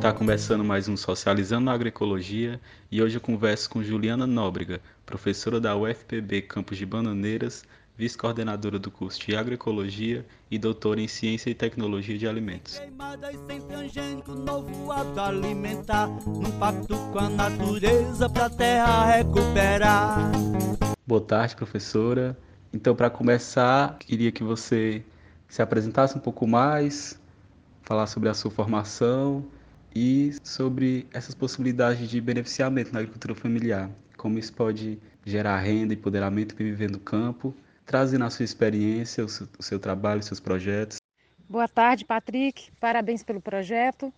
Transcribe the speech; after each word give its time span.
Está 0.00 0.14
começando 0.14 0.64
mais 0.64 0.88
um 0.88 0.96
Socializando 0.96 1.66
na 1.66 1.74
Agroecologia 1.74 2.58
e 2.90 3.02
hoje 3.02 3.18
eu 3.18 3.20
converso 3.20 3.68
com 3.68 3.82
Juliana 3.82 4.26
Nóbrega, 4.26 4.80
professora 5.04 5.60
da 5.60 5.76
UFPB 5.76 6.40
Campos 6.40 6.78
de 6.78 6.86
Bananeiras, 6.86 7.64
vice-coordenadora 7.98 8.78
do 8.78 8.90
curso 8.90 9.20
de 9.20 9.36
Agroecologia 9.36 10.24
e 10.50 10.58
doutora 10.58 11.02
em 11.02 11.06
Ciência 11.06 11.50
e 11.50 11.54
Tecnologia 11.54 12.16
de 12.16 12.26
Alimentos. 12.26 12.80
novo 14.26 14.90
alimentar, 14.90 16.06
num 16.06 16.50
pacto 16.58 16.96
com 17.12 17.18
a 17.18 17.28
natureza 17.28 18.26
para 18.26 18.46
a 18.46 18.50
terra 18.50 19.04
recuperar. 19.04 20.32
Boa 21.06 21.20
tarde, 21.20 21.54
professora. 21.54 22.38
Então, 22.72 22.96
para 22.96 23.10
começar, 23.10 23.98
queria 23.98 24.32
que 24.32 24.42
você 24.42 25.04
se 25.46 25.60
apresentasse 25.60 26.16
um 26.16 26.20
pouco 26.20 26.46
mais, 26.46 27.20
falar 27.82 28.06
sobre 28.06 28.30
a 28.30 28.34
sua 28.34 28.50
formação 28.50 29.44
e 29.94 30.34
sobre 30.44 31.06
essas 31.12 31.34
possibilidades 31.34 32.08
de 32.08 32.20
beneficiamento 32.20 32.92
na 32.92 33.00
agricultura 33.00 33.34
familiar, 33.34 33.90
como 34.16 34.38
isso 34.38 34.52
pode 34.52 34.98
gerar 35.24 35.58
renda, 35.58 35.94
empoderamento 35.94 36.54
para 36.54 36.64
viver 36.64 36.90
no 36.90 36.98
campo, 36.98 37.54
trazendo 37.84 38.24
a 38.24 38.30
sua 38.30 38.44
experiência, 38.44 39.24
o 39.24 39.28
seu, 39.28 39.48
o 39.58 39.62
seu 39.62 39.78
trabalho, 39.78 40.20
os 40.20 40.26
seus 40.26 40.40
projetos. 40.40 40.98
Boa 41.48 41.66
tarde, 41.66 42.04
Patrick. 42.04 42.70
Parabéns 42.78 43.22
pelo 43.22 43.40
projeto. 43.40 44.12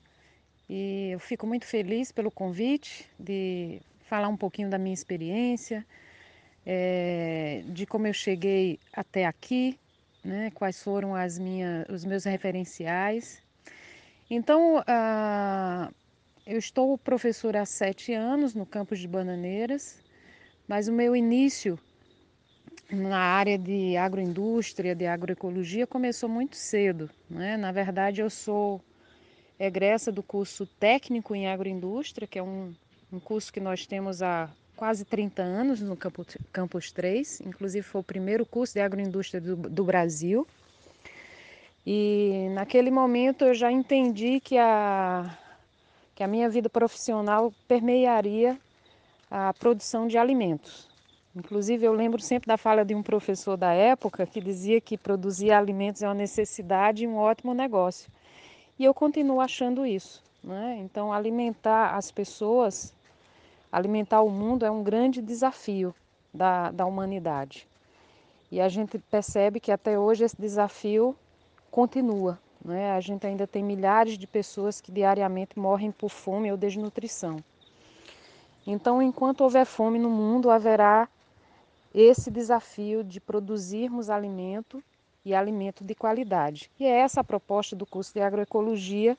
E 0.69 1.11
eu 1.12 1.19
fico 1.19 1.47
muito 1.47 1.67
feliz 1.67 2.12
pelo 2.12 2.31
convite 2.31 3.07
de 3.19 3.81
falar 4.03 4.29
um 4.29 4.37
pouquinho 4.37 4.69
da 4.69 4.79
minha 4.79 4.95
experiência, 4.95 5.84
é, 6.67 7.62
de 7.67 7.87
como 7.87 8.07
eu 8.07 8.12
cheguei 8.12 8.79
até 8.93 9.25
aqui, 9.27 9.79
né, 10.23 10.51
quais 10.55 10.83
foram 10.83 11.15
as 11.15 11.39
minha, 11.39 11.87
os 11.89 12.05
meus 12.05 12.25
referenciais 12.25 13.43
então, 14.35 14.79
uh, 14.79 15.95
eu 16.47 16.59
estou 16.59 16.97
professora 16.97 17.61
há 17.61 17.67
sete 17.67 18.15
anos 18.15 18.55
no 18.55 18.65
campus 18.65 18.98
de 18.98 19.06
Bananeiras, 19.06 20.03
mas 20.67 20.89
o 20.89 20.93
meu 20.93 21.15
início 21.15 21.79
na 22.91 23.19
área 23.19 23.59
de 23.59 23.95
agroindústria, 23.95 24.95
de 24.95 25.06
agroecologia, 25.06 25.87
começou 25.87 26.31
muito 26.31 26.56
cedo. 26.56 27.11
Né? 27.29 27.59
Na 27.59 27.73
verdade, 27.73 28.23
eu 28.23 28.31
sou 28.31 28.81
egressa 29.59 30.11
do 30.11 30.23
curso 30.23 30.67
técnico 30.67 31.34
em 31.34 31.47
agroindústria, 31.47 32.27
que 32.27 32.39
é 32.39 32.43
um, 32.43 32.73
um 33.12 33.21
curso 33.21 33.53
que 33.53 33.61
nós 33.61 33.87
temos 33.87 34.23
há 34.23 34.51
quase 34.75 35.05
30 35.05 35.43
anos 35.43 35.83
no 35.83 35.95
campus, 35.95 36.39
campus 36.51 36.91
3, 36.91 37.43
inclusive 37.43 37.83
foi 37.83 38.01
o 38.01 38.05
primeiro 38.05 38.47
curso 38.47 38.73
de 38.73 38.81
agroindústria 38.81 39.43
do, 39.43 39.56
do 39.56 39.84
Brasil. 39.84 40.47
E 41.84 42.48
naquele 42.52 42.91
momento 42.91 43.44
eu 43.44 43.55
já 43.55 43.70
entendi 43.70 44.38
que 44.38 44.56
a, 44.56 45.36
que 46.14 46.22
a 46.22 46.28
minha 46.28 46.48
vida 46.48 46.69
profissional 46.69 47.52
permearia 47.66 48.58
a 49.30 49.52
produção 49.52 50.06
de 50.06 50.16
alimentos. 50.16 50.88
Inclusive, 51.34 51.86
eu 51.86 51.92
lembro 51.94 52.20
sempre 52.20 52.47
da 52.47 52.58
fala 52.58 52.84
de 52.84 52.94
um 52.94 53.03
professor 53.03 53.56
da 53.56 53.72
época 53.72 54.27
que 54.27 54.41
dizia 54.41 54.80
que 54.80 54.98
produzir 54.98 55.50
alimentos 55.50 56.03
é 56.03 56.06
uma 56.06 56.14
necessidade 56.14 57.05
e 57.05 57.08
um 57.08 57.16
ótimo 57.16 57.55
negócio. 57.55 58.12
E 58.78 58.84
eu 58.84 58.92
continuo 58.92 59.41
achando 59.41 59.86
isso. 59.86 60.22
Né? 60.44 60.77
Então, 60.80 61.12
alimentar 61.12 61.97
as 61.97 62.10
pessoas, 62.10 62.94
alimentar 63.70 64.20
o 64.20 64.30
mundo 64.30 64.66
é 64.66 64.70
um 64.70 64.83
grande 64.83 65.22
desafio 65.22 65.94
da, 66.33 66.70
da 66.70 66.84
humanidade. 66.84 67.66
E 68.50 68.60
a 68.60 68.69
gente 68.69 68.98
percebe 68.98 69.58
que 69.58 69.72
até 69.72 69.98
hoje 69.98 70.25
esse 70.25 70.38
desafio 70.38 71.16
continua. 71.73 72.39
Né? 72.62 72.92
A 72.92 73.01
gente 73.01 73.27
ainda 73.27 73.47
tem 73.47 73.65
milhares 73.65 74.17
de 74.17 74.27
pessoas 74.27 74.81
que 74.81 74.92
diariamente 74.92 75.59
morrem 75.59 75.91
por 75.91 76.11
fome 76.11 76.53
ou 76.53 76.56
desnutrição. 76.56 77.39
Então, 78.65 79.03
enquanto 79.03 79.41
houver 79.41 79.67
fome 79.67 79.98
no 79.98 80.11
mundo, 80.11 80.50
haverá 80.50 81.09
esse 81.93 82.31
desafio 82.31 83.03
de 83.03 83.19
produzirmos 83.19 84.09
alimento 84.09 84.84
e 85.25 85.34
alimento 85.34 85.83
de 85.83 85.94
qualidade. 85.94 86.71
E 86.78 86.84
é 86.84 87.00
essa 87.00 87.22
a 87.22 87.25
proposta 87.25 87.75
do 87.75 87.84
curso 87.84 88.12
de 88.12 88.21
agroecologia, 88.21 89.16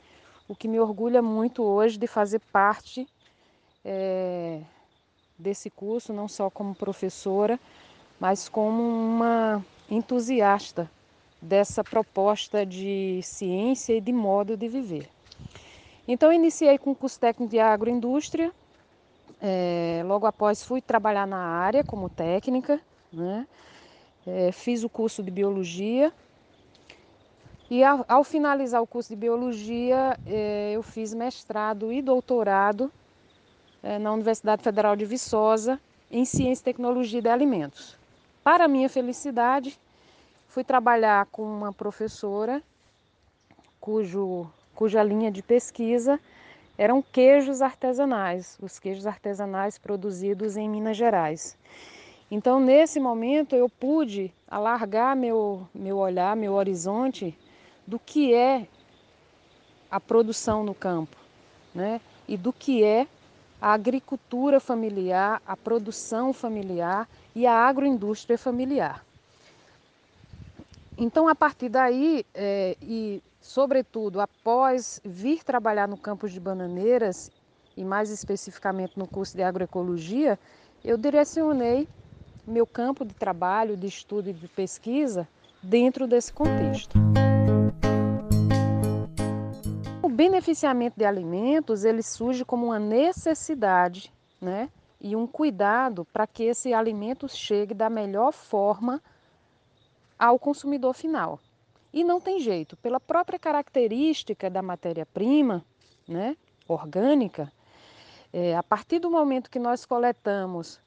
o 0.48 0.56
que 0.56 0.68
me 0.68 0.80
orgulha 0.80 1.22
muito 1.22 1.64
hoje 1.64 1.98
de 1.98 2.08
fazer 2.08 2.40
parte 2.52 3.08
é, 3.84 4.62
desse 5.38 5.70
curso, 5.70 6.14
não 6.14 6.28
só 6.28 6.50
como 6.50 6.76
professora, 6.76 7.60
mas 8.20 8.48
como 8.48 8.82
uma 8.82 9.66
entusiasta 9.90 10.90
dessa 11.44 11.84
proposta 11.84 12.66
de 12.66 13.20
ciência 13.22 13.94
e 13.94 14.02
de 14.02 14.14
modo 14.14 14.56
de 14.56 14.68
viver. 14.68 15.10
Então, 16.08 16.32
iniciei 16.32 16.78
com 16.78 16.92
o 16.92 16.96
curso 16.96 17.20
técnico 17.20 17.52
de 17.52 17.60
agroindústria. 17.60 18.52
É, 19.42 20.02
logo 20.06 20.26
após, 20.26 20.64
fui 20.64 20.82
trabalhar 20.82 21.28
na 21.28 21.38
área 21.38 21.84
como 21.84 22.10
técnica. 22.10 22.80
Né? 23.12 23.46
É, 24.26 24.52
fiz 24.52 24.84
o 24.84 24.90
curso 24.90 25.22
de 25.22 25.30
biologia. 25.30 26.12
E 27.70 27.84
ao, 27.84 28.06
ao 28.08 28.24
finalizar 28.24 28.82
o 28.82 28.88
curso 28.88 29.10
de 29.10 29.16
biologia, 29.16 30.18
é, 30.26 30.72
eu 30.74 30.84
fiz 30.84 31.14
mestrado 31.14 31.92
e 31.92 32.02
doutorado 32.02 32.92
na 34.00 34.14
Universidade 34.14 34.64
Federal 34.64 34.96
de 34.96 35.04
Viçosa 35.04 35.78
em 36.10 36.24
Ciência 36.24 36.62
e 36.62 36.64
Tecnologia 36.64 37.22
de 37.22 37.28
Alimentos. 37.28 37.98
Para 38.42 38.66
minha 38.66 38.88
felicidade, 38.88 39.78
Fui 40.54 40.64
trabalhar 40.64 41.26
com 41.32 41.42
uma 41.42 41.74
professora 41.74 42.62
cujo, 43.82 44.48
cuja 44.76 45.02
linha 45.02 45.32
de 45.32 45.42
pesquisa 45.42 46.20
eram 46.78 47.02
queijos 47.02 47.60
artesanais, 47.60 48.56
os 48.62 48.78
queijos 48.78 49.08
artesanais 49.08 49.80
produzidos 49.80 50.56
em 50.56 50.70
Minas 50.70 50.96
Gerais. 50.96 51.58
Então, 52.30 52.60
nesse 52.60 53.00
momento, 53.00 53.56
eu 53.56 53.68
pude 53.68 54.32
alargar 54.48 55.16
meu, 55.16 55.68
meu 55.74 55.98
olhar, 55.98 56.36
meu 56.36 56.54
horizonte 56.54 57.36
do 57.88 57.98
que 57.98 58.32
é 58.36 58.68
a 59.90 60.00
produção 60.00 60.64
no 60.64 60.76
campo, 60.76 61.18
né? 61.74 62.00
E 62.28 62.38
do 62.38 62.54
que 62.54 62.84
é 62.84 63.08
a 63.60 63.74
agricultura 63.74 64.60
familiar, 64.60 65.42
a 65.48 65.58
produção 65.58 66.32
familiar 66.32 67.10
e 67.36 67.48
a 67.48 67.56
agroindústria 67.56 68.38
familiar. 68.38 69.04
Então, 70.98 71.28
a 71.28 71.36
partir 71.36 71.70
daí, 71.70 72.26
é, 72.34 72.78
e 72.82 73.22
sobretudo 73.42 74.22
após 74.22 75.02
vir 75.04 75.44
trabalhar 75.44 75.88
no 75.88 75.98
campus 75.98 76.32
de 76.32 76.40
Bananeiras, 76.40 77.32
e 77.76 77.84
mais 77.84 78.10
especificamente 78.10 78.98
no 78.98 79.08
curso 79.08 79.36
de 79.36 79.42
agroecologia, 79.42 80.38
eu 80.84 80.98
direcionei 80.98 81.88
meu 82.46 82.68
campo 82.68 83.04
de 83.06 83.14
trabalho, 83.14 83.76
de 83.76 83.88
estudo 83.88 84.30
e 84.30 84.34
de 84.34 84.48
pesquisa 84.48 85.28
dentro 85.62 86.08
desse 86.08 86.32
contexto. 86.32 86.98
O 90.02 90.10
beneficiamento 90.10 90.98
de 90.98 91.06
alimentos, 91.06 91.84
ele 91.84 92.04
surge 92.04 92.46
como 92.46 92.68
uma 92.68 92.80
necessidade, 92.80 94.14
né? 94.40 94.70
E 95.02 95.16
um 95.16 95.26
cuidado 95.26 96.06
para 96.14 96.28
que 96.28 96.44
esse 96.44 96.74
alimento 96.74 97.28
chegue 97.28 97.74
da 97.74 97.90
melhor 97.90 98.32
forma 98.32 99.02
ao 100.18 100.40
consumidor 100.40 100.94
final. 100.94 101.40
E 101.94 102.04
não 102.04 102.20
tem 102.20 102.40
jeito, 102.40 102.76
pela 102.78 103.00
própria 103.00 103.38
característica 103.38 104.50
da 104.50 104.62
matéria-prima, 104.62 105.64
né, 106.08 106.36
orgânica, 106.68 107.52
é, 108.32 108.56
a 108.56 108.64
partir 108.64 109.00
do 109.00 109.12
momento 109.12 109.50
que 109.50 109.60
nós 109.60 109.86
coletamos, 109.86 110.80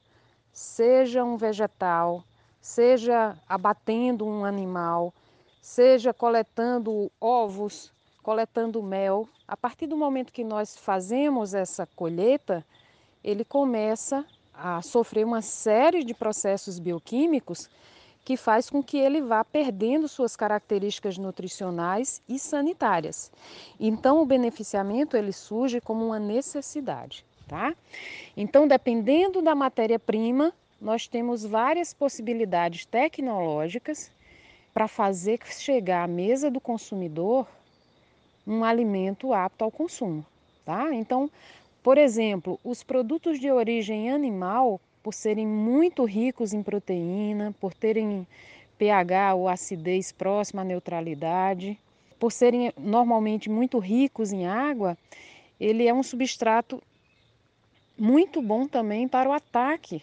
seja 0.53 1.22
um 1.22 1.36
vegetal, 1.36 2.25
seja 2.60 3.38
abatendo 3.48 4.26
um 4.26 4.44
animal, 4.44 5.15
seja 5.62 6.12
coletando 6.12 7.10
ovos, 7.20 7.92
coletando 8.22 8.83
mel, 8.83 9.28
a 9.47 9.56
partir 9.56 9.86
do 9.86 9.97
momento 9.97 10.33
que 10.33 10.42
nós 10.42 10.77
fazemos 10.77 11.54
essa 11.54 11.86
colheita, 11.95 12.66
ele 13.22 13.45
começa 13.45 14.24
a 14.53 14.83
sofrer 14.83 15.24
uma 15.24 15.42
série 15.42 16.03
de 16.03 16.15
processos 16.15 16.80
bioquímicos 16.80 17.71
que 18.27 18.37
faz 18.37 18.69
com 18.69 18.83
que 18.83 18.99
ele 18.99 19.21
vá 19.21 19.45
perdendo 19.45 20.09
suas 20.09 20.34
características 20.34 21.17
nutricionais 21.17 22.21
e 22.28 22.41
sanitárias. 22.41 23.31
Então, 23.78 24.21
o 24.21 24.27
beneficiamento 24.27 25.17
ele 25.17 25.33
surge 25.33 25.81
como 25.81 26.07
uma 26.07 26.19
necessidade, 26.19 27.25
tá? 27.47 27.73
Então, 28.37 28.67
dependendo 28.67 29.41
da 29.41 29.55
matéria-prima, 29.55 30.53
nós 30.81 31.07
temos 31.07 31.45
várias 31.45 31.95
possibilidades 31.95 32.84
tecnológicas 32.84 34.11
para 34.75 34.89
fazer 34.89 35.39
chegar 35.47 36.03
à 36.03 36.09
mesa 36.09 36.51
do 36.51 36.61
consumidor 36.61 37.47
um 38.45 38.65
alimento 38.65 39.33
apto 39.33 39.63
ao 39.63 39.71
consumo, 39.71 40.27
tá? 40.65 40.93
Então, 40.93 41.31
por 41.81 41.97
exemplo, 41.97 42.59
os 42.65 42.83
produtos 42.83 43.39
de 43.39 43.53
origem 43.53 44.11
animal 44.11 44.81
por 45.06 45.14
serem 45.14 45.47
muito 45.47 46.04
ricos 46.04 46.53
em 46.53 46.64
proteína, 46.64 47.54
por 47.60 47.72
terem 47.72 48.26
pH 48.76 49.36
ou 49.36 49.48
acidez 49.48 50.10
próxima 50.10 50.62
à 50.62 50.64
neutralidade, 50.64 51.78
por 52.18 52.32
serem 52.32 52.72
normalmente 52.76 53.48
muito 53.48 53.78
ricos 53.78 54.32
em 54.32 54.48
água, 54.48 54.98
ele 55.60 55.86
é 55.86 55.94
um 55.94 56.03
substrato 56.03 56.82
muito 57.97 58.42
bom 58.42 58.66
também 58.66 59.06
para 59.06 59.28
o 59.28 59.32
ataque 59.32 60.03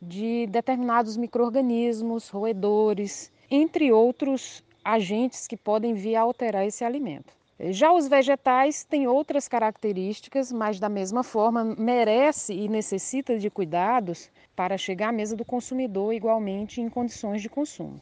de 0.00 0.46
determinados 0.46 1.16
micro-organismos, 1.16 2.28
roedores, 2.28 3.32
entre 3.50 3.90
outros 3.90 4.62
agentes 4.84 5.48
que 5.48 5.56
podem 5.56 5.94
vir 5.94 6.14
a 6.14 6.20
alterar 6.20 6.64
esse 6.64 6.84
alimento. 6.84 7.32
Já 7.60 7.92
os 7.92 8.06
vegetais 8.06 8.84
têm 8.84 9.08
outras 9.08 9.48
características, 9.48 10.52
mas 10.52 10.78
da 10.78 10.88
mesma 10.88 11.24
forma 11.24 11.64
merece 11.76 12.54
e 12.54 12.68
necessita 12.68 13.36
de 13.36 13.50
cuidados 13.50 14.30
para 14.54 14.78
chegar 14.78 15.08
à 15.08 15.12
mesa 15.12 15.34
do 15.34 15.44
consumidor 15.44 16.14
igualmente 16.14 16.80
em 16.80 16.88
condições 16.88 17.42
de 17.42 17.48
consumo. 17.48 18.00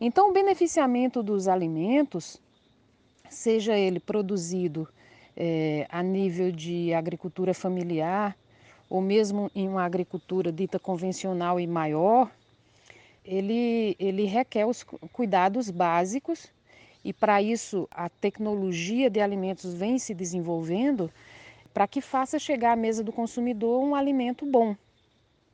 Então, 0.00 0.30
o 0.30 0.32
beneficiamento 0.32 1.22
dos 1.22 1.46
alimentos, 1.46 2.42
seja 3.28 3.78
ele 3.78 4.00
produzido 4.00 4.88
é, 5.36 5.86
a 5.88 6.02
nível 6.02 6.50
de 6.50 6.92
agricultura 6.92 7.54
familiar 7.54 8.36
ou 8.88 9.00
mesmo 9.00 9.48
em 9.54 9.68
uma 9.68 9.84
agricultura 9.84 10.50
dita 10.50 10.80
convencional 10.80 11.60
e 11.60 11.66
maior, 11.66 12.28
ele, 13.24 13.94
ele 14.00 14.24
requer 14.24 14.66
os 14.66 14.82
cuidados 15.12 15.70
básicos 15.70 16.50
e 17.04 17.12
para 17.12 17.40
isso 17.42 17.88
a 17.90 18.08
tecnologia 18.08 19.08
de 19.08 19.20
alimentos 19.20 19.72
vem 19.74 19.98
se 19.98 20.14
desenvolvendo 20.14 21.10
para 21.72 21.86
que 21.86 22.00
faça 22.00 22.38
chegar 22.38 22.72
à 22.72 22.76
mesa 22.76 23.02
do 23.02 23.12
consumidor 23.12 23.82
um 23.82 23.94
alimento 23.94 24.44
bom, 24.44 24.76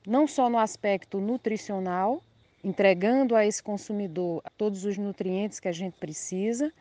não 0.06 0.26
só 0.26 0.48
no 0.48 0.58
aspecto 0.58 1.20
nutricional, 1.20 2.22
entregando 2.64 3.36
a 3.36 3.46
esse 3.46 3.62
consumidor 3.62 4.42
todos 4.56 4.84
os 4.84 4.96
nutrientes 4.96 5.60
que 5.60 5.68
a 5.68 5.72
gente 5.72 5.94
precisa, 5.98 6.72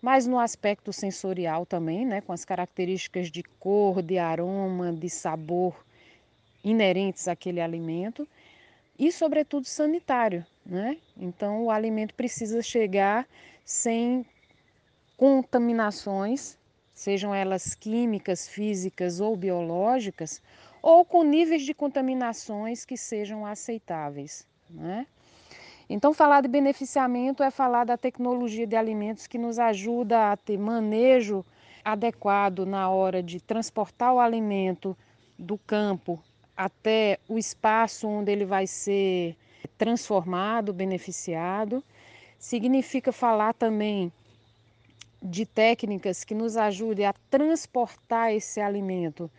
mas 0.00 0.26
no 0.26 0.38
aspecto 0.38 0.92
sensorial 0.92 1.64
também, 1.64 2.04
né, 2.04 2.20
com 2.20 2.32
as 2.32 2.44
características 2.44 3.30
de 3.30 3.42
cor, 3.42 4.02
de 4.02 4.18
aroma, 4.18 4.92
de 4.92 5.08
sabor 5.08 5.74
inerentes 6.62 7.26
àquele 7.26 7.60
alimento 7.60 8.28
e, 8.98 9.10
sobretudo, 9.10 9.64
sanitário. 9.64 10.44
Né? 10.64 10.98
Então, 11.16 11.64
o 11.64 11.70
alimento 11.70 12.14
precisa 12.14 12.62
chegar 12.62 13.26
sem 13.64 14.26
contaminações, 15.16 16.58
sejam 16.92 17.34
elas 17.34 17.74
químicas, 17.74 18.48
físicas 18.48 19.20
ou 19.20 19.36
biológicas, 19.36 20.42
ou 20.82 21.04
com 21.04 21.22
níveis 21.22 21.62
de 21.62 21.72
contaminações 21.72 22.84
que 22.84 22.96
sejam 22.96 23.46
aceitáveis. 23.46 24.46
Né? 24.68 25.06
Então, 25.88 26.12
falar 26.12 26.40
de 26.40 26.48
beneficiamento 26.48 27.42
é 27.42 27.50
falar 27.50 27.84
da 27.84 27.96
tecnologia 27.96 28.66
de 28.66 28.76
alimentos 28.76 29.26
que 29.26 29.38
nos 29.38 29.58
ajuda 29.58 30.32
a 30.32 30.36
ter 30.36 30.58
manejo 30.58 31.44
adequado 31.84 32.64
na 32.64 32.88
hora 32.88 33.22
de 33.22 33.40
transportar 33.40 34.14
o 34.14 34.20
alimento 34.20 34.96
do 35.38 35.58
campo 35.58 36.22
até 36.56 37.18
o 37.28 37.38
espaço 37.38 38.08
onde 38.08 38.32
ele 38.32 38.44
vai 38.44 38.66
ser 38.66 39.36
transformado, 39.76 40.72
beneficiado. 40.72 41.84
Significa 42.44 43.10
falar 43.10 43.54
também 43.54 44.12
de 45.22 45.46
técnicas 45.46 46.24
que 46.24 46.34
nos 46.34 46.58
ajudem 46.58 47.06
a 47.06 47.14
transportar 47.30 48.34
esse 48.34 48.60
alimento 48.60 49.30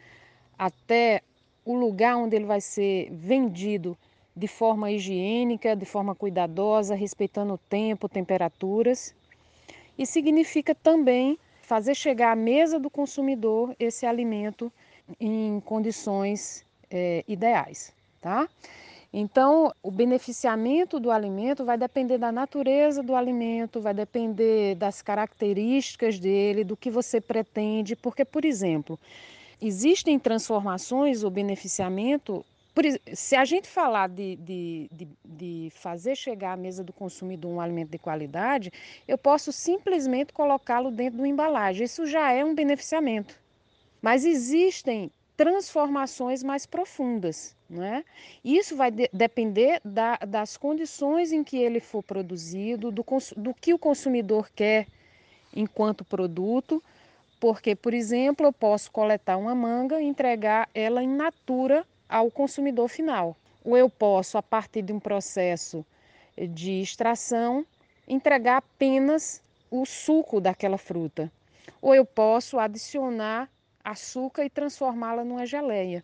até 0.58 1.22
o 1.64 1.76
lugar 1.76 2.18
onde 2.18 2.36
ele 2.36 2.46
vai 2.46 2.60
ser 2.60 3.12
vendido 3.12 3.96
de 4.36 4.48
forma 4.48 4.92
higiênica, 4.92 5.76
de 5.76 5.86
forma 5.86 6.16
cuidadosa, 6.16 6.96
respeitando 6.96 7.54
o 7.54 7.60
tempo, 7.60 8.10
temperaturas. 8.10 9.14
E 9.96 10.04
significa 10.04 10.74
também 10.74 11.38
fazer 11.62 11.94
chegar 11.94 12.32
à 12.32 12.36
mesa 12.36 12.80
do 12.80 12.90
consumidor 12.90 13.76
esse 13.80 14.08
alimento 14.08 14.74
em 15.20 15.60
condições 15.60 16.66
é, 16.90 17.24
ideais, 17.28 17.94
tá? 18.20 18.50
Então, 19.18 19.74
o 19.82 19.90
beneficiamento 19.90 21.00
do 21.00 21.10
alimento 21.10 21.64
vai 21.64 21.78
depender 21.78 22.18
da 22.18 22.34
natureza 22.34 23.02
do 23.02 23.16
alimento, 23.16 23.80
vai 23.80 23.94
depender 23.94 24.76
das 24.76 25.02
características 25.02 26.20
dele, 26.20 26.66
do 26.66 26.76
que 26.76 26.92
você 26.92 27.22
pretende, 27.22 27.96
porque, 27.96 28.26
por 28.26 28.44
exemplo, 28.44 29.00
existem 29.62 30.20
transformações 30.20 31.24
ou 31.24 31.32
beneficiamento. 31.32 32.46
Por, 32.74 32.84
se 33.14 33.38
a 33.38 33.46
gente 33.46 33.70
falar 33.70 34.10
de, 34.10 34.36
de, 34.36 34.90
de, 34.92 35.08
de 35.24 35.72
fazer 35.74 36.18
chegar 36.18 36.52
à 36.52 36.58
mesa 36.58 36.84
do 36.84 36.92
consumidor 36.92 37.50
um 37.50 37.62
alimento 37.62 37.92
de 37.92 37.98
qualidade, 37.98 38.70
eu 39.08 39.18
posso 39.18 39.54
simplesmente 39.54 40.34
colocá-lo 40.34 40.92
dentro 40.92 41.20
da 41.20 41.28
embalagem. 41.30 41.86
Isso 41.86 42.06
já 42.06 42.34
é 42.34 42.44
um 42.44 42.54
beneficiamento. 42.54 43.40
Mas 44.02 44.26
existem 44.26 45.10
transformações 45.36 46.44
mais 46.44 46.66
profundas. 46.66 47.56
Né? 47.70 48.04
Isso 48.44 48.76
vai 48.76 48.92
de 48.92 49.10
depender 49.12 49.82
da, 49.84 50.18
das 50.18 50.56
condições 50.56 51.32
em 51.32 51.44
que 51.44 51.58
ele 51.58 51.80
for 51.80 52.04
produzido, 52.04 52.92
do, 52.92 53.06
do 53.38 53.54
que 53.54 53.74
o 53.74 53.80
consumidor 53.80 54.50
quer 54.56 54.88
enquanto 55.56 56.06
produto, 56.06 56.84
porque, 57.40 57.76
por 57.76 57.94
exemplo, 57.94 58.46
eu 58.46 58.54
posso 58.54 58.92
coletar 58.92 59.38
uma 59.38 59.56
manga 59.56 60.02
e 60.02 60.06
entregar 60.06 60.70
ela 60.74 61.04
in 61.04 61.16
natura 61.16 61.86
ao 62.08 62.30
consumidor 62.30 62.88
final. 62.88 63.36
Ou 63.64 63.76
eu 63.76 63.90
posso, 63.90 64.38
a 64.38 64.44
partir 64.44 64.84
de 64.84 64.94
um 64.94 65.00
processo 65.00 65.86
de 66.38 66.82
extração, 66.82 67.66
entregar 68.08 68.58
apenas 68.58 69.42
o 69.72 69.86
suco 69.86 70.40
daquela 70.40 70.78
fruta. 70.78 71.32
Ou 71.82 71.96
eu 71.96 72.06
posso 72.06 72.60
adicionar 72.60 73.50
açúcar 73.86 74.44
e 74.44 74.50
transformá-la 74.50 75.24
numa 75.24 75.46
geleia. 75.46 76.04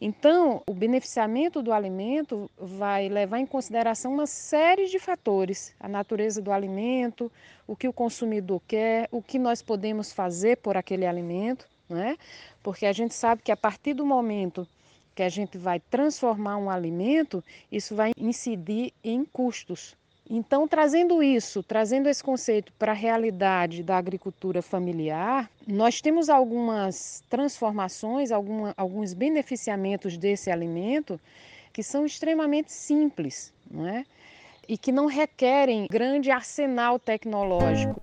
Então, 0.00 0.62
o 0.68 0.74
beneficiamento 0.74 1.62
do 1.62 1.72
alimento 1.72 2.50
vai 2.58 3.08
levar 3.08 3.38
em 3.38 3.46
consideração 3.46 4.12
uma 4.12 4.26
série 4.26 4.86
de 4.86 4.98
fatores: 4.98 5.72
a 5.78 5.88
natureza 5.88 6.42
do 6.42 6.50
alimento, 6.50 7.30
o 7.66 7.76
que 7.76 7.86
o 7.86 7.92
consumidor 7.92 8.60
quer, 8.66 9.08
o 9.12 9.22
que 9.22 9.38
nós 9.38 9.62
podemos 9.62 10.12
fazer 10.12 10.56
por 10.56 10.76
aquele 10.76 11.06
alimento, 11.06 11.68
né? 11.88 12.16
Porque 12.62 12.84
a 12.84 12.92
gente 12.92 13.14
sabe 13.14 13.42
que 13.42 13.52
a 13.52 13.56
partir 13.56 13.94
do 13.94 14.04
momento 14.04 14.66
que 15.14 15.22
a 15.22 15.28
gente 15.28 15.56
vai 15.56 15.78
transformar 15.78 16.56
um 16.56 16.70
alimento, 16.70 17.44
isso 17.70 17.94
vai 17.94 18.12
incidir 18.16 18.92
em 19.04 19.24
custos. 19.24 19.96
Então, 20.32 20.68
trazendo 20.68 21.24
isso, 21.24 21.60
trazendo 21.60 22.08
esse 22.08 22.22
conceito 22.22 22.72
para 22.78 22.92
a 22.92 22.94
realidade 22.94 23.82
da 23.82 23.98
agricultura 23.98 24.62
familiar, 24.62 25.50
nós 25.66 26.00
temos 26.00 26.28
algumas 26.28 27.20
transformações, 27.28 28.30
alguma, 28.30 28.72
alguns 28.76 29.12
beneficiamentos 29.12 30.16
desse 30.16 30.48
alimento 30.48 31.18
que 31.72 31.82
são 31.82 32.06
extremamente 32.06 32.70
simples, 32.70 33.52
não 33.68 33.88
é? 33.88 34.04
E 34.68 34.78
que 34.78 34.92
não 34.92 35.06
requerem 35.06 35.88
grande 35.90 36.30
arsenal 36.30 36.96
tecnológico. 36.96 38.00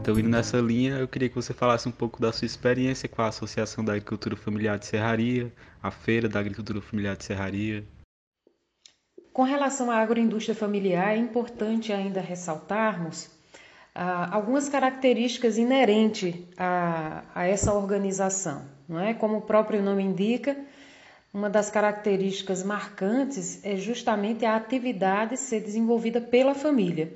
Então, 0.00 0.16
indo 0.16 0.28
nessa 0.28 0.58
linha, 0.58 0.94
eu 0.94 1.08
queria 1.08 1.28
que 1.28 1.34
você 1.34 1.52
falasse 1.52 1.88
um 1.88 1.92
pouco 1.92 2.20
da 2.20 2.32
sua 2.32 2.46
experiência 2.46 3.08
com 3.08 3.20
a 3.20 3.26
Associação 3.26 3.84
da 3.84 3.94
Agricultura 3.94 4.36
Familiar 4.36 4.78
de 4.78 4.86
Serraria, 4.86 5.52
a 5.82 5.90
Feira 5.90 6.28
da 6.28 6.38
Agricultura 6.38 6.80
Familiar 6.80 7.16
de 7.16 7.24
Serraria. 7.24 7.84
Com 9.36 9.42
relação 9.42 9.90
à 9.90 9.96
agroindústria 9.96 10.54
familiar, 10.54 11.12
é 11.12 11.18
importante 11.18 11.92
ainda 11.92 12.22
ressaltarmos 12.22 13.28
ah, 13.94 14.34
algumas 14.34 14.66
características 14.66 15.58
inerentes 15.58 16.36
a, 16.56 17.22
a, 17.34 17.46
essa 17.46 17.74
organização. 17.74 18.62
Não 18.88 18.98
é? 18.98 19.12
Como 19.12 19.36
o 19.36 19.42
próprio 19.42 19.82
nome 19.82 20.02
indica, 20.02 20.56
uma 21.34 21.50
das 21.50 21.68
características 21.68 22.62
marcantes 22.62 23.62
é 23.62 23.76
justamente 23.76 24.46
a 24.46 24.56
atividade 24.56 25.36
ser 25.36 25.60
desenvolvida 25.60 26.18
pela 26.18 26.54
família. 26.54 27.12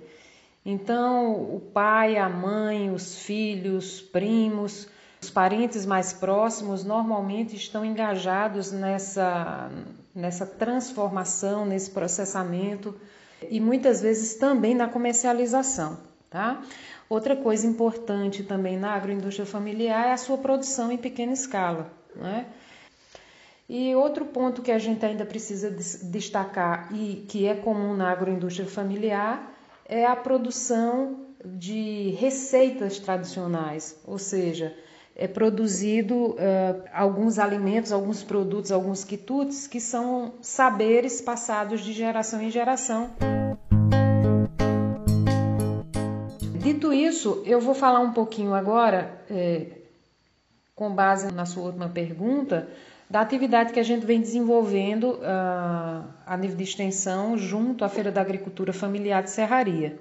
Então, 0.62 1.32
o 1.32 1.58
pai, 1.72 2.18
a 2.18 2.28
mãe, 2.28 2.90
os 2.90 3.20
filhos, 3.20 3.98
primos, 3.98 4.86
os 5.22 5.30
parentes 5.30 5.86
mais 5.86 6.12
próximos 6.12 6.84
normalmente 6.84 7.56
estão 7.56 7.82
engajados 7.82 8.72
nessa, 8.72 9.70
nessa 10.14 10.44
transformação, 10.46 11.64
nesse 11.64 11.90
processamento 11.90 12.94
e 13.48 13.60
muitas 13.60 14.00
vezes 14.00 14.34
também 14.36 14.74
na 14.74 14.88
comercialização. 14.88 15.98
Tá? 16.28 16.62
Outra 17.08 17.34
coisa 17.34 17.66
importante 17.66 18.44
também 18.44 18.76
na 18.76 18.92
agroindústria 18.94 19.46
familiar 19.46 20.06
é 20.06 20.12
a 20.12 20.16
sua 20.16 20.38
produção 20.38 20.92
em 20.92 20.96
pequena 20.96 21.32
escala. 21.32 21.90
Né? 22.14 22.46
E 23.68 23.94
outro 23.94 24.24
ponto 24.26 24.62
que 24.62 24.72
a 24.72 24.78
gente 24.78 25.04
ainda 25.04 25.24
precisa 25.24 25.70
destacar 25.70 26.88
e 26.92 27.24
que 27.28 27.46
é 27.46 27.54
comum 27.54 27.94
na 27.94 28.10
agroindústria 28.10 28.68
familiar 28.68 29.52
é 29.86 30.06
a 30.06 30.14
produção 30.14 31.26
de 31.44 32.10
receitas 32.18 32.98
tradicionais, 32.98 33.98
ou 34.04 34.18
seja, 34.18 34.76
é 35.20 35.28
produzido 35.28 36.30
uh, 36.30 36.82
alguns 36.94 37.38
alimentos, 37.38 37.92
alguns 37.92 38.22
produtos, 38.22 38.72
alguns 38.72 39.04
quitutes 39.04 39.66
que 39.66 39.78
são 39.78 40.32
saberes 40.40 41.20
passados 41.20 41.82
de 41.82 41.92
geração 41.92 42.40
em 42.40 42.50
geração. 42.50 43.10
Dito 46.58 46.90
isso, 46.90 47.42
eu 47.44 47.60
vou 47.60 47.74
falar 47.74 48.00
um 48.00 48.12
pouquinho 48.12 48.54
agora, 48.54 49.22
é, 49.30 49.66
com 50.74 50.90
base 50.90 51.30
na 51.30 51.44
sua 51.44 51.64
última 51.64 51.90
pergunta, 51.90 52.66
da 53.08 53.20
atividade 53.20 53.74
que 53.74 53.80
a 53.80 53.82
gente 53.82 54.06
vem 54.06 54.22
desenvolvendo 54.22 55.16
uh, 55.16 56.04
a 56.24 56.36
nível 56.38 56.56
de 56.56 56.64
extensão 56.64 57.36
junto 57.36 57.84
à 57.84 57.90
Feira 57.90 58.10
da 58.10 58.22
Agricultura 58.22 58.72
Familiar 58.72 59.22
de 59.22 59.30
Serraria. 59.30 59.98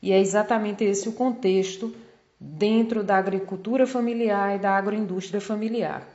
E 0.00 0.12
é 0.12 0.20
exatamente 0.20 0.84
esse 0.84 1.08
o 1.08 1.12
contexto 1.12 1.92
dentro 2.42 3.04
da 3.04 3.16
agricultura 3.16 3.86
familiar 3.86 4.56
e 4.56 4.58
da 4.58 4.76
agroindústria 4.76 5.40
familiar. 5.40 6.08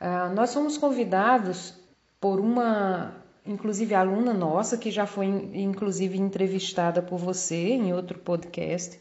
Uh, 0.00 0.34
nós 0.34 0.54
fomos 0.54 0.78
convidados 0.78 1.74
por 2.20 2.40
uma, 2.40 3.14
inclusive, 3.44 3.94
aluna 3.94 4.32
nossa, 4.32 4.78
que 4.78 4.90
já 4.90 5.06
foi, 5.06 5.26
inclusive, 5.26 6.18
entrevistada 6.18 7.02
por 7.02 7.18
você 7.18 7.68
em 7.68 7.92
outro 7.92 8.18
podcast, 8.18 8.98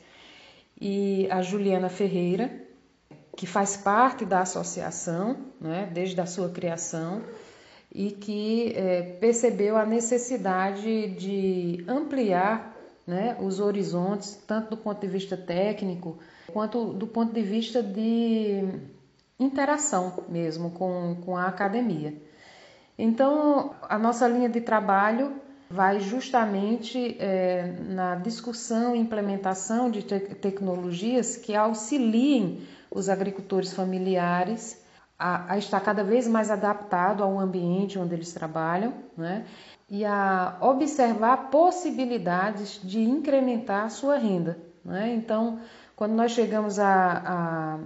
e 0.79 1.27
a 1.31 1.41
Juliana 1.41 1.89
Ferreira, 1.89 2.51
que 3.35 3.47
faz 3.47 3.77
parte 3.77 4.25
da 4.25 4.41
associação, 4.41 5.37
né, 5.59 5.89
desde 5.91 6.19
a 6.19 6.25
sua 6.25 6.49
criação, 6.49 7.23
e 7.93 8.11
que 8.11 8.73
é, 8.75 9.01
percebeu 9.19 9.77
a 9.77 9.85
necessidade 9.85 11.07
de 11.11 11.83
ampliar 11.87 12.75
né, 13.05 13.37
os 13.39 13.59
horizontes, 13.59 14.35
tanto 14.45 14.71
do 14.71 14.77
ponto 14.77 14.99
de 14.99 15.07
vista 15.07 15.37
técnico, 15.37 16.17
quanto 16.51 16.93
do 16.93 17.07
ponto 17.07 17.33
de 17.33 17.41
vista 17.41 17.81
de 17.83 18.63
interação 19.39 20.23
mesmo 20.27 20.71
com, 20.71 21.17
com 21.23 21.37
a 21.37 21.45
academia. 21.45 22.13
Então, 22.97 23.75
a 23.87 23.99
nossa 23.99 24.27
linha 24.27 24.49
de 24.49 24.61
trabalho 24.61 25.33
vai 25.69 25.99
justamente 25.99 27.17
é, 27.19 27.75
na 27.89 28.15
discussão 28.15 28.95
e 28.95 28.99
implementação 28.99 29.91
de 29.91 30.01
te 30.01 30.19
tecnologias 30.19 31.35
que 31.35 31.55
auxiliem 31.55 32.61
os 32.89 33.09
agricultores 33.09 33.73
familiares 33.73 34.81
a, 35.19 35.53
a, 35.53 35.57
estar 35.57 35.79
cada 35.81 36.03
vez 36.03 36.27
mais 36.27 36.49
adaptado 36.49 37.23
ao 37.23 37.37
ambiente 37.37 37.99
onde 37.99 38.13
eles 38.13 38.31
trabalham, 38.33 38.93
né? 39.15 39.45
E 39.89 40.05
a 40.05 40.57
observar 40.61 41.49
possibilidades 41.49 42.79
de 42.83 43.01
incrementar 43.01 43.85
a 43.85 43.89
sua 43.89 44.17
renda. 44.17 44.57
Né? 44.83 45.13
Então, 45.15 45.59
quando 45.97 46.13
nós 46.13 46.31
chegamos 46.31 46.77
à, 46.77 47.79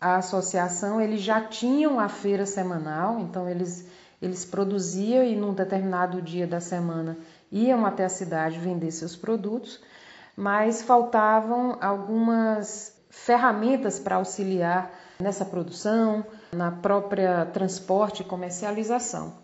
à, 0.00 0.10
à 0.14 0.16
associação, 0.16 1.02
eles 1.02 1.20
já 1.20 1.38
tinham 1.42 2.00
a 2.00 2.08
feira 2.08 2.46
semanal, 2.46 3.20
então 3.20 3.46
eles, 3.46 3.86
eles 4.22 4.42
produziam 4.42 5.22
e 5.22 5.36
num 5.36 5.52
determinado 5.52 6.22
dia 6.22 6.46
da 6.46 6.60
semana 6.60 7.18
iam 7.52 7.84
até 7.84 8.06
a 8.06 8.08
cidade 8.08 8.58
vender 8.58 8.90
seus 8.90 9.14
produtos, 9.14 9.82
mas 10.34 10.80
faltavam 10.80 11.76
algumas 11.78 12.96
ferramentas 13.10 14.00
para 14.00 14.16
auxiliar 14.16 14.90
nessa 15.20 15.44
produção, 15.44 16.24
na 16.52 16.70
própria 16.70 17.44
transporte 17.44 18.22
e 18.22 18.24
comercialização. 18.24 19.34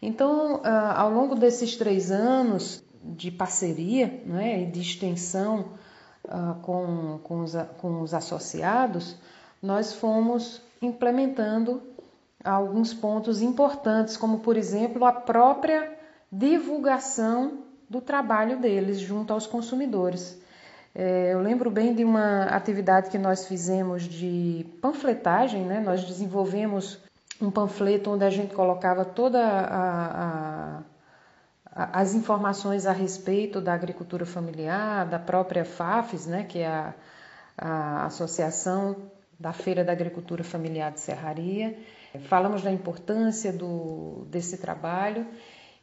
Então, 0.00 0.60
ah, 0.62 1.00
ao 1.00 1.10
longo 1.10 1.34
desses 1.34 1.74
três 1.74 2.12
anos 2.12 2.84
de 3.02 3.32
parceria 3.32 4.22
né, 4.24 4.62
e 4.62 4.66
de 4.66 4.80
extensão 4.80 5.70
ah, 6.28 6.56
com, 6.62 7.18
com, 7.22 7.40
os, 7.40 7.54
com 7.78 8.02
os 8.02 8.14
associados, 8.14 9.16
nós 9.62 9.92
fomos 9.92 10.60
implementando 10.80 11.82
alguns 12.42 12.92
pontos 12.92 13.40
importantes, 13.40 14.16
como, 14.16 14.40
por 14.40 14.56
exemplo, 14.56 15.04
a 15.04 15.12
própria 15.12 15.92
divulgação 16.30 17.58
do 17.88 18.00
trabalho 18.00 18.58
deles 18.58 18.98
junto 18.98 19.32
aos 19.32 19.46
consumidores. 19.46 20.38
É, 20.94 21.32
eu 21.32 21.40
lembro 21.40 21.70
bem 21.70 21.94
de 21.94 22.04
uma 22.04 22.44
atividade 22.44 23.10
que 23.10 23.18
nós 23.18 23.46
fizemos 23.46 24.04
de 24.04 24.66
panfletagem, 24.80 25.64
né? 25.64 25.80
nós 25.80 26.04
desenvolvemos 26.04 26.98
um 27.40 27.50
panfleto 27.50 28.10
onde 28.10 28.24
a 28.24 28.30
gente 28.30 28.54
colocava 28.54 29.04
toda 29.04 29.40
a, 29.40 30.82
as 31.74 32.14
informações 32.14 32.86
a 32.86 32.92
respeito 32.92 33.60
da 33.60 33.74
agricultura 33.74 34.24
familiar, 34.24 35.06
da 35.06 35.18
própria 35.18 35.64
FAFES, 35.64 36.26
né? 36.26 36.44
que 36.44 36.60
é 36.60 36.68
a, 36.68 36.94
a 37.58 38.06
Associação 38.06 38.96
da 39.38 39.52
Feira 39.52 39.82
da 39.82 39.90
Agricultura 39.90 40.44
Familiar 40.44 40.92
de 40.92 41.00
Serraria. 41.00 41.76
Falamos 42.28 42.62
da 42.62 42.70
importância 42.70 43.52
do, 43.52 44.24
desse 44.30 44.58
trabalho 44.58 45.26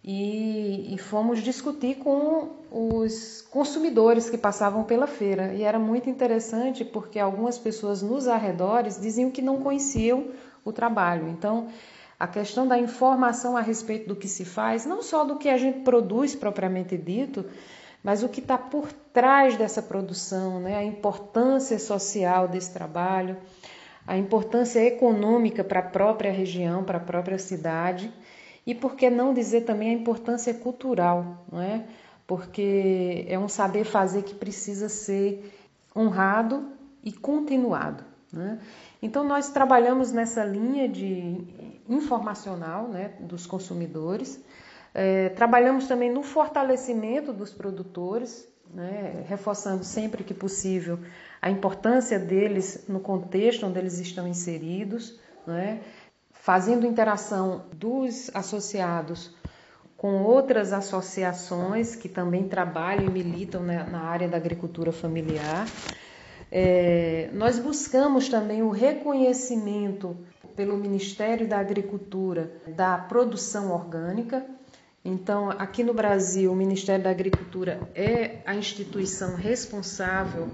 e, 0.02 0.96
e, 0.96 0.98
fomos 0.98 1.44
discutir 1.44 1.98
com 1.98 2.52
os 2.72 3.42
consumidores 3.52 4.30
que 4.30 4.38
passavam 4.38 4.86
pela 4.86 5.08
feira. 5.08 5.54
E 5.54 5.64
era 5.64 5.78
muito 5.78 6.10
interessante 6.10 6.86
porque 6.86 7.20
algumas 7.20 7.60
pessoas 7.60 8.02
nos 8.02 8.30
arredores 8.30 9.00
diziam 9.00 9.30
que 9.30 9.42
não 9.42 9.62
conheciam 9.62 10.28
o 10.64 10.72
trabalho. 10.72 11.28
Então, 11.28 11.68
a 12.22 12.28
questão 12.28 12.68
da 12.68 12.78
informação 12.78 13.58
a 13.58 13.62
respeito 13.62 14.08
do 14.08 14.16
que 14.16 14.28
se 14.28 14.46
faz, 14.46 14.86
não 14.86 15.02
só 15.02 15.24
do 15.24 15.38
que 15.38 15.50
a 15.50 15.58
gente 15.58 15.80
produz 15.80 16.36
propriamente 16.36 16.96
dito, 16.96 17.44
mas 18.04 18.22
o 18.22 18.30
que 18.30 18.40
está 18.40 18.60
por 18.60 18.94
trás 19.12 19.58
dessa 19.58 19.82
produção, 19.82 20.60
né? 20.60 20.78
a 20.78 20.84
importância 20.84 21.80
social 21.80 22.48
desse 22.48 22.72
trabalho, 22.72 23.38
a 24.06 24.20
importância 24.20 24.80
econômica 24.86 25.64
para 25.64 25.80
a 25.80 25.84
própria 25.84 26.32
região, 26.32 26.84
para 26.84 27.00
a 27.00 27.02
própria 27.02 27.40
cidade 27.40 28.14
e 28.68 28.76
por 28.76 28.96
que 28.96 29.10
não 29.10 29.34
dizer 29.34 29.62
também 29.62 29.90
a 29.90 29.94
importância 29.94 30.54
cultural, 30.54 31.44
não 31.52 31.60
é? 31.60 31.86
Porque 32.28 33.26
é 33.28 33.40
um 33.40 33.50
saber 33.50 33.84
fazer 33.84 34.22
que 34.22 34.36
precisa 34.36 34.90
ser 34.90 35.52
honrado 35.96 36.70
e 37.04 37.12
continuado. 37.12 38.04
Né? 38.32 38.60
Então, 39.02 39.24
nós 39.24 39.50
trabalhamos 39.50 40.12
nessa 40.12 40.46
linha 40.46 40.88
de 40.88 41.42
informacional 41.92 42.88
né, 42.88 43.12
dos 43.20 43.46
consumidores, 43.46 44.40
é, 44.94 45.30
trabalhamos 45.30 45.88
também 45.88 46.12
no 46.12 46.24
fortalecimento 46.24 47.34
dos 47.34 47.52
produtores, 47.52 48.48
né, 48.74 49.26
reforçando 49.28 49.84
sempre 49.84 50.24
que 50.24 50.34
possível 50.34 51.00
a 51.42 51.52
importância 51.52 52.18
deles 52.18 52.86
no 52.88 53.00
contexto 53.00 53.66
onde 53.66 53.78
eles 53.78 54.00
estão 54.00 54.28
inseridos, 54.28 55.20
né, 55.46 55.82
fazendo 56.32 56.88
interação 56.88 57.66
dos 57.76 58.32
associados 58.34 59.36
com 59.98 60.24
outras 60.24 60.74
associações 60.74 61.96
que 61.96 62.10
também 62.10 62.48
trabalham 62.48 63.06
e 63.06 63.10
militam 63.10 63.62
na 63.62 64.02
área 64.02 64.28
da 64.28 64.36
agricultura 64.36 64.92
familiar. 64.92 65.68
É, 66.52 67.30
nós 67.34 67.60
buscamos 67.60 68.28
também 68.28 68.64
o 68.64 68.72
reconhecimento 68.72 70.18
pelo 70.56 70.78
Ministério 70.78 71.48
da 71.48 71.60
Agricultura 71.60 72.52
da 72.76 72.98
produção 72.98 73.72
orgânica. 73.72 74.46
Então, 75.04 75.50
aqui 75.50 75.84
no 75.84 75.94
Brasil, 75.94 76.52
o 76.52 76.56
Ministério 76.56 77.04
da 77.04 77.10
Agricultura 77.10 77.80
é 77.96 78.42
a 78.46 78.54
instituição 78.54 79.36
responsável 79.36 80.50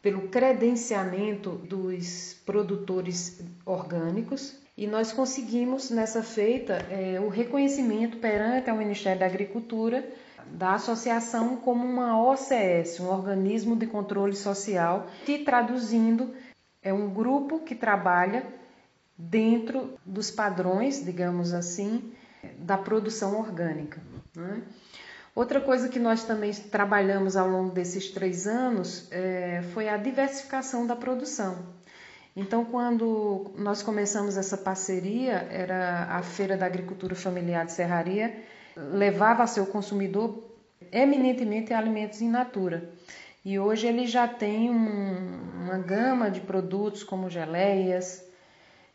pelo 0.00 0.28
credenciamento 0.28 1.50
dos 1.50 2.34
produtores 2.46 3.40
orgânicos 3.66 4.56
e 4.76 4.86
nós 4.86 5.12
conseguimos 5.12 5.90
nessa 5.90 6.22
feita 6.22 6.74
é, 6.88 7.20
o 7.20 7.28
reconhecimento 7.28 8.18
perante 8.18 8.70
o 8.70 8.76
Ministério 8.76 9.18
da 9.18 9.26
Agricultura 9.26 10.08
da 10.52 10.74
associação 10.74 11.56
como 11.56 11.84
uma 11.84 12.22
OCS, 12.22 13.00
um 13.00 13.10
organismo 13.10 13.76
de 13.76 13.86
controle 13.86 14.34
social, 14.34 15.06
que 15.26 15.38
traduzindo 15.40 16.34
é 16.82 16.92
um 16.92 17.10
grupo 17.10 17.58
que 17.58 17.74
trabalha 17.74 18.46
dentro 19.18 19.98
dos 20.06 20.30
padrões, 20.30 21.04
digamos 21.04 21.52
assim, 21.52 22.12
da 22.58 22.78
produção 22.78 23.36
orgânica. 23.36 24.00
Né? 24.36 24.62
Outra 25.34 25.60
coisa 25.60 25.88
que 25.88 25.98
nós 25.98 26.22
também 26.22 26.52
trabalhamos 26.52 27.36
ao 27.36 27.48
longo 27.48 27.72
desses 27.72 28.10
três 28.10 28.46
anos 28.46 29.08
é, 29.10 29.62
foi 29.74 29.88
a 29.88 29.96
diversificação 29.96 30.86
da 30.86 30.94
produção. 30.94 31.76
Então, 32.36 32.64
quando 32.64 33.50
nós 33.56 33.82
começamos 33.82 34.36
essa 34.36 34.56
parceria, 34.56 35.48
era 35.50 36.04
a 36.10 36.22
Feira 36.22 36.56
da 36.56 36.66
Agricultura 36.66 37.16
Familiar 37.16 37.66
de 37.66 37.72
Serraria, 37.72 38.44
levava 38.76 39.42
a 39.42 39.46
seu 39.46 39.66
consumidor 39.66 40.44
eminentemente 40.92 41.74
alimentos 41.74 42.20
in 42.20 42.28
natura. 42.28 42.90
E 43.44 43.58
hoje 43.58 43.88
ele 43.88 44.06
já 44.06 44.28
tem 44.28 44.70
um, 44.70 45.64
uma 45.64 45.78
gama 45.78 46.30
de 46.30 46.40
produtos 46.40 47.02
como 47.02 47.28
geleias, 47.28 48.27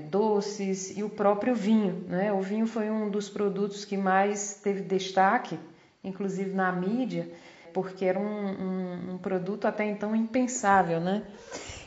doces 0.10 0.98
e 0.98 1.04
o 1.04 1.10
próprio 1.10 1.56
vinho. 1.56 2.06
Né? 2.08 2.32
O 2.32 2.42
vinho 2.42 2.68
foi 2.68 2.90
um 2.90 3.10
dos 3.10 3.30
produtos 3.30 3.86
que 3.86 3.98
mais 3.98 4.60
teve 4.64 4.82
destaque, 4.82 5.60
inclusive 6.04 6.52
na 6.54 6.72
mídia, 6.72 7.30
porque 7.74 8.06
era 8.06 8.20
um, 8.20 8.24
um, 8.24 9.14
um 9.14 9.18
produto 9.18 9.66
até 9.66 9.86
então 9.86 10.16
impensável, 10.16 11.00
né? 11.00 11.24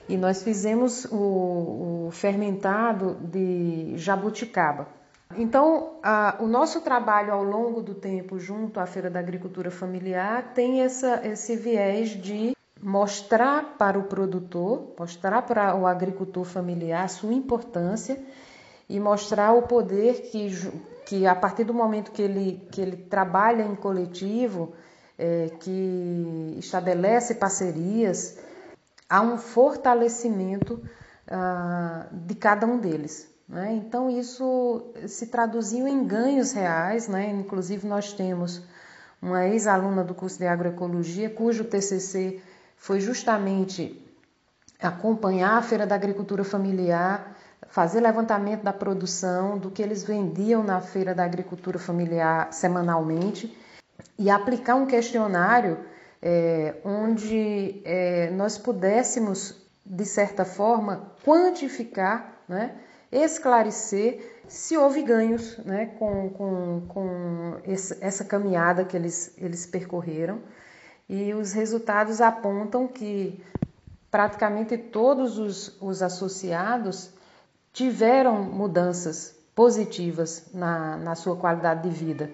e 0.09 0.17
nós 0.17 0.43
fizemos 0.43 1.05
o, 1.07 2.07
o 2.07 2.11
fermentado 2.13 3.17
de 3.21 3.97
jabuticaba. 3.97 4.89
Então, 5.37 5.99
a, 6.03 6.37
o 6.39 6.47
nosso 6.47 6.81
trabalho 6.81 7.33
ao 7.33 7.43
longo 7.43 7.83
do 7.83 7.95
tempo 7.95 8.39
junto 8.39 8.79
à 8.79 8.87
Feira 8.87 9.11
da 9.11 9.19
Agricultura 9.19 9.71
Familiar 9.71 10.53
tem 10.55 10.83
essa, 10.83 11.27
esse 11.27 11.57
viés 11.57 12.11
de 12.11 12.56
mostrar 12.87 13.75
para 13.77 13.99
o 13.99 14.05
produtor, 14.05 14.95
mostrar 14.97 15.43
para 15.43 15.75
o 15.75 15.89
agricultor 15.89 16.45
familiar 16.45 17.03
a 17.03 17.09
sua 17.09 17.35
importância 17.35 18.17
e 18.89 19.01
mostrar 19.01 19.55
o 19.55 19.63
poder 19.63 20.31
que, 20.31 20.51
que 21.05 21.27
a 21.27 21.35
partir 21.35 21.65
do 21.65 21.75
momento 21.75 22.13
que 22.13 22.23
ele, 22.23 22.65
que 22.71 22.81
ele 22.81 22.97
trabalha 22.97 23.65
em 23.65 23.75
coletivo, 23.75 24.73
é, 25.19 25.51
que 25.59 26.55
estabelece 26.59 27.35
parcerias, 27.35 28.39
há 29.11 29.21
um 29.21 29.37
fortalecimento 29.37 30.81
ah, 31.27 32.07
de 32.13 32.37
cada 32.37 32.69
um 32.69 32.79
deles. 32.79 33.29
Né? 33.49 33.73
Então, 33.85 34.09
isso 34.09 34.93
se 35.09 35.27
traduziu 35.27 35.89
em 35.89 36.07
ganhos 36.07 36.53
reais, 36.53 37.09
né? 37.09 37.31
inclusive 37.31 37.85
nós 37.85 38.13
temos 38.13 38.63
uma 39.21 39.45
ex-aluna 39.49 40.05
do 40.05 40.15
curso 40.15 40.39
de 40.39 40.47
agroecologia, 40.47 41.29
cujo 41.29 41.65
TCC 41.65 42.41
foi 42.77 43.01
justamente 43.01 44.03
acompanhar 44.81 45.57
a 45.57 45.63
Feira 45.63 45.87
da 45.87 45.95
Agricultura 45.95 46.45
Familiar, 46.45 47.37
fazer 47.69 48.01
levantamento 48.01 48.63
da 48.63 48.73
produção, 48.73 49.59
do 49.59 49.71
que 49.71 49.83
eles 49.83 50.05
vendiam 50.05 50.63
na 50.63 50.81
Feira 50.81 51.15
da 51.15 51.25
Agricultura 51.25 51.79
Familiar 51.79 52.53
semanalmente 52.53 53.57
e 54.19 54.31
aplicar 54.31 54.75
um 54.77 54.87
questionário 54.87 55.79
é, 56.23 56.75
onde 56.85 57.83
é, 57.85 58.31
nós 58.31 58.59
pudéssemos, 58.59 59.55
de 59.85 60.05
certa 60.05 60.45
forma, 60.45 61.13
quantificar, 61.25 62.41
né, 62.49 62.75
esclarecer 63.11 64.43
se 64.49 64.77
houve 64.77 65.03
ganhos 65.03 65.59
né, 65.59 65.87
com, 65.99 66.31
com, 66.31 66.83
com 66.89 67.57
essa 68.01 68.25
caminhada 68.25 68.85
que 68.85 68.97
eles, 68.97 69.35
eles 69.39 69.67
percorreram. 69.67 70.41
E 71.09 71.33
os 71.35 71.53
resultados 71.53 72.21
apontam 72.21 72.89
que 72.89 73.41
praticamente 74.11 74.77
todos 74.77 75.39
os, 75.39 75.77
os 75.81 76.03
associados 76.03 77.11
tiveram 77.73 78.43
mudanças 78.43 79.37
positivas 79.55 80.47
na, 80.53 80.97
na 80.97 81.15
sua 81.15 81.37
qualidade 81.37 81.89
de 81.89 81.95
vida. 81.95 82.31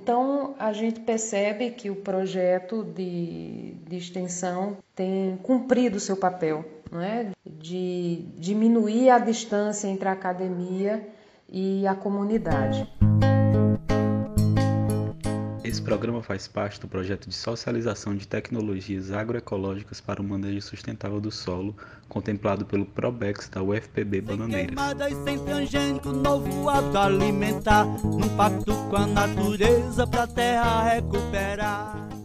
Então, 0.00 0.54
a 0.58 0.72
gente 0.72 1.00
percebe 1.00 1.70
que 1.70 1.90
o 1.90 1.96
projeto 1.96 2.84
de, 2.84 3.72
de 3.86 3.96
extensão 3.96 4.76
tem 4.94 5.38
cumprido 5.42 5.96
o 5.96 6.00
seu 6.00 6.16
papel, 6.16 6.64
não 6.90 7.00
é? 7.00 7.32
de 7.44 8.24
diminuir 8.36 9.10
a 9.10 9.18
distância 9.18 9.88
entre 9.88 10.08
a 10.08 10.12
academia 10.12 11.08
e 11.48 11.86
a 11.86 11.94
comunidade. 11.94 12.86
Programa 15.86 16.20
faz 16.20 16.48
parte 16.48 16.80
do 16.80 16.88
projeto 16.88 17.28
de 17.28 17.34
socialização 17.36 18.16
de 18.16 18.26
tecnologias 18.26 19.12
agroecológicas 19.12 20.00
para 20.00 20.20
o 20.20 20.24
manejo 20.24 20.60
sustentável 20.60 21.20
do 21.20 21.30
solo, 21.30 21.76
contemplado 22.08 22.66
pelo 22.66 22.84
Probex 22.84 23.48
da 23.48 23.62
UFPB 23.62 24.20
Bananeiras. 24.20 24.74
Sem 25.22 25.38
transgênico, 25.38 26.08
novo 26.08 26.68
alimentar, 26.68 27.86
um 27.86 28.36
pacto 28.36 28.74
com 28.90 28.96
a 28.96 29.06
natureza 29.06 30.04
para 30.08 30.24
a 30.24 30.26
terra 30.26 30.82
recuperar. 30.94 32.15